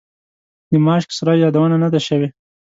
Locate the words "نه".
1.83-1.89